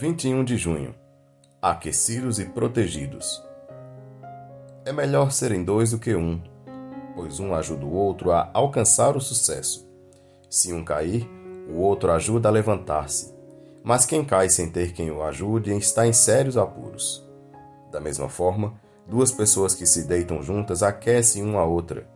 21 0.00 0.44
de 0.44 0.56
junho. 0.56 0.94
Aquecidos 1.60 2.38
e 2.38 2.44
protegidos. 2.44 3.44
É 4.84 4.92
melhor 4.92 5.32
serem 5.32 5.64
dois 5.64 5.90
do 5.90 5.98
que 5.98 6.14
um, 6.14 6.40
pois 7.16 7.40
um 7.40 7.52
ajuda 7.52 7.84
o 7.84 7.92
outro 7.92 8.30
a 8.30 8.48
alcançar 8.54 9.16
o 9.16 9.20
sucesso. 9.20 9.90
Se 10.48 10.72
um 10.72 10.84
cair, 10.84 11.28
o 11.68 11.80
outro 11.80 12.12
ajuda 12.12 12.48
a 12.48 12.52
levantar-se. 12.52 13.34
Mas 13.82 14.06
quem 14.06 14.24
cai 14.24 14.48
sem 14.48 14.70
ter 14.70 14.92
quem 14.92 15.10
o 15.10 15.20
ajude 15.20 15.76
está 15.76 16.06
em 16.06 16.12
sérios 16.12 16.56
apuros. 16.56 17.28
Da 17.90 17.98
mesma 17.98 18.28
forma, 18.28 18.80
duas 19.04 19.32
pessoas 19.32 19.74
que 19.74 19.84
se 19.84 20.06
deitam 20.06 20.40
juntas 20.44 20.80
aquecem 20.80 21.42
uma 21.42 21.62
a 21.62 21.66
outra. 21.66 22.08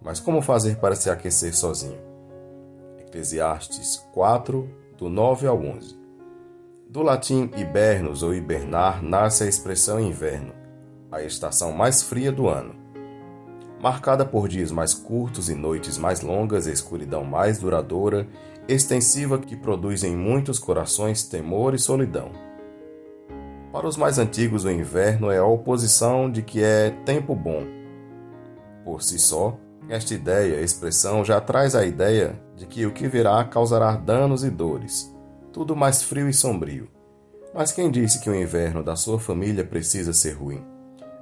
Mas 0.00 0.18
como 0.18 0.40
fazer 0.40 0.78
para 0.78 0.96
se 0.96 1.10
aquecer 1.10 1.54
sozinho? 1.54 2.00
Eclesiastes 3.00 3.98
4, 4.14 4.66
do 4.96 5.10
9 5.10 5.46
ao 5.46 5.60
11. 5.60 6.01
Do 6.92 7.00
latim 7.00 7.50
hibernus 7.56 8.22
ou 8.22 8.34
hibernar 8.34 9.02
nasce 9.02 9.44
a 9.44 9.46
expressão 9.46 9.98
inverno, 9.98 10.52
a 11.10 11.22
estação 11.22 11.72
mais 11.72 12.02
fria 12.02 12.30
do 12.30 12.50
ano. 12.50 12.74
Marcada 13.80 14.26
por 14.26 14.46
dias 14.46 14.70
mais 14.70 14.92
curtos 14.92 15.48
e 15.48 15.54
noites 15.54 15.96
mais 15.96 16.20
longas, 16.20 16.66
escuridão 16.66 17.24
mais 17.24 17.58
duradoura, 17.58 18.28
extensiva 18.68 19.38
que 19.38 19.56
produz 19.56 20.04
em 20.04 20.14
muitos 20.14 20.58
corações 20.58 21.22
temor 21.22 21.74
e 21.74 21.78
solidão. 21.78 22.30
Para 23.72 23.88
os 23.88 23.96
mais 23.96 24.18
antigos, 24.18 24.66
o 24.66 24.70
inverno 24.70 25.30
é 25.30 25.38
a 25.38 25.46
oposição 25.46 26.30
de 26.30 26.42
que 26.42 26.62
é 26.62 26.90
tempo 27.06 27.34
bom. 27.34 27.64
Por 28.84 29.02
si 29.02 29.18
só, 29.18 29.58
esta 29.88 30.12
ideia, 30.12 30.60
expressão, 30.60 31.24
já 31.24 31.40
traz 31.40 31.74
a 31.74 31.86
ideia 31.86 32.38
de 32.54 32.66
que 32.66 32.84
o 32.84 32.92
que 32.92 33.08
virá 33.08 33.42
causará 33.44 33.96
danos 33.96 34.44
e 34.44 34.50
dores, 34.50 35.10
tudo 35.52 35.76
mais 35.76 36.02
frio 36.02 36.28
e 36.28 36.32
sombrio. 36.32 36.88
Mas 37.54 37.70
quem 37.70 37.90
disse 37.90 38.18
que 38.20 38.30
o 38.30 38.34
inverno 38.34 38.82
da 38.82 38.96
sua 38.96 39.20
família 39.20 39.62
precisa 39.62 40.12
ser 40.12 40.32
ruim? 40.32 40.64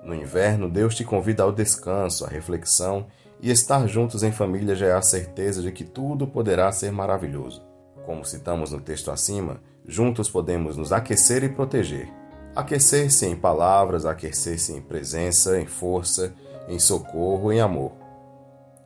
No 0.05 0.15
inverno, 0.15 0.71
Deus 0.71 0.95
te 0.95 1.05
convida 1.05 1.43
ao 1.43 1.53
descanso, 1.53 2.25
à 2.25 2.29
reflexão 2.29 3.09
e 3.43 3.51
estar 3.51 3.87
juntos 3.89 4.23
em 4.23 4.31
família 4.31 4.75
já 4.75 4.87
é 4.87 4.93
a 4.93 5.03
certeza 5.03 5.61
de 5.61 5.73
que 5.73 5.85
tudo 5.85 6.27
poderá 6.27 6.71
ser 6.71 6.93
maravilhoso. 6.93 7.63
Como 8.07 8.25
citamos 8.25 8.71
no 8.71 8.81
texto 8.81 9.11
acima, 9.11 9.61
juntos 9.85 10.31
podemos 10.31 10.77
nos 10.77 10.93
aquecer 10.93 11.43
e 11.43 11.49
proteger. 11.49 12.09
Aquecer-se 12.55 13.27
em 13.27 13.37
palavras, 13.37 14.07
aquecer-se 14.07 14.73
em 14.73 14.81
presença, 14.81 15.61
em 15.61 15.67
força, 15.67 16.33
em 16.69 16.79
socorro, 16.79 17.53
em 17.53 17.61
amor. 17.61 17.93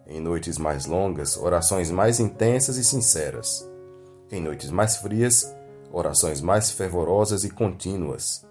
Em 0.07 0.21
noites 0.21 0.59
mais 0.59 0.87
longas, 0.87 1.37
orações 1.37 1.91
mais 1.91 2.21
intensas 2.21 2.77
e 2.77 2.85
sinceras 2.85 3.74
em 4.31 4.41
noites 4.41 4.71
mais 4.71 4.97
frias, 4.97 5.55
orações 5.93 6.41
mais 6.41 6.71
fervorosas 6.71 7.45
e 7.45 7.51
contínuas. 7.51 8.47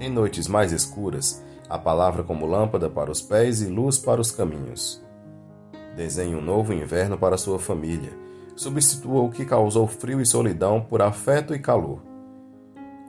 Em 0.00 0.10
noites 0.10 0.46
mais 0.48 0.72
escuras, 0.72 1.42
a 1.68 1.78
palavra 1.78 2.22
como 2.22 2.46
lâmpada 2.46 2.88
para 2.88 3.10
os 3.10 3.20
pés 3.20 3.62
e 3.62 3.66
luz 3.66 3.98
para 3.98 4.20
os 4.20 4.30
caminhos. 4.30 5.02
Desenhe 5.96 6.34
um 6.34 6.40
novo 6.40 6.72
inverno 6.72 7.18
para 7.18 7.36
sua 7.36 7.58
família. 7.58 8.12
Substitua 8.56 9.22
o 9.22 9.30
que 9.30 9.44
causou 9.44 9.86
frio 9.86 10.20
e 10.20 10.26
solidão 10.26 10.80
por 10.80 11.02
afeto 11.02 11.54
e 11.54 11.58
calor. 11.58 12.02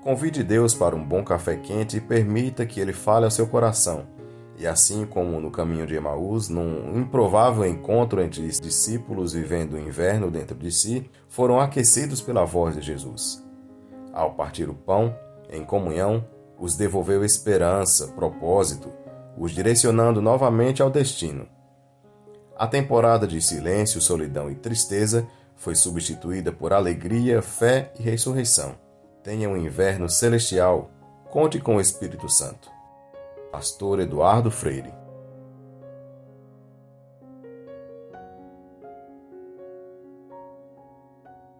Convide 0.03 0.43
Deus 0.43 0.73
para 0.73 0.95
um 0.95 1.03
bom 1.03 1.23
café 1.23 1.55
quente 1.55 1.97
e 1.97 2.01
permita 2.01 2.65
que 2.65 2.79
ele 2.79 2.93
fale 2.93 3.25
ao 3.25 3.31
seu 3.31 3.47
coração 3.47 4.20
e 4.61 4.67
assim 4.67 5.07
como 5.07 5.41
no 5.41 5.49
caminho 5.49 5.87
de 5.87 5.95
Emaús, 5.95 6.47
num 6.47 6.95
improvável 6.95 7.65
encontro 7.65 8.21
entre 8.21 8.47
discípulos 8.47 9.33
vivendo 9.33 9.73
o 9.73 9.79
inverno 9.79 10.29
dentro 10.29 10.55
de 10.55 10.71
si, 10.71 11.09
foram 11.27 11.59
aquecidos 11.59 12.21
pela 12.21 12.45
voz 12.45 12.75
de 12.75 12.81
Jesus. 12.81 13.43
Ao 14.13 14.35
partir 14.35 14.69
o 14.69 14.75
pão, 14.75 15.15
em 15.49 15.65
comunhão, 15.65 16.23
os 16.59 16.75
devolveu 16.75 17.25
esperança, 17.25 18.09
propósito, 18.09 18.93
os 19.35 19.51
direcionando 19.51 20.21
novamente 20.21 20.79
ao 20.79 20.91
destino. 20.91 21.47
A 22.55 22.67
temporada 22.67 23.25
de 23.25 23.41
silêncio, 23.41 23.99
solidão 23.99 24.47
e 24.51 24.53
tristeza 24.53 25.25
foi 25.55 25.73
substituída 25.73 26.51
por 26.51 26.71
alegria, 26.71 27.41
fé 27.41 27.91
e 27.99 28.03
ressurreição. 28.03 28.75
Tenha 29.23 29.49
um 29.49 29.57
inverno 29.57 30.07
celestial. 30.07 30.91
Conte 31.31 31.59
com 31.59 31.77
o 31.77 31.81
Espírito 31.81 32.29
Santo. 32.29 32.69
Pastor 33.51 33.99
Eduardo 33.99 34.49
Freire 34.49 35.00